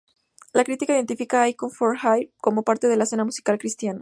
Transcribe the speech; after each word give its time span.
La 0.51 0.63
crítica 0.63 0.93
identifica 0.93 1.43
a 1.43 1.49
Icon 1.49 1.69
For 1.69 1.95
Hire 1.95 2.31
como 2.41 2.63
parte 2.63 2.87
de 2.87 2.97
la 2.97 3.03
escena 3.03 3.23
musical 3.23 3.59
cristiana. 3.59 3.99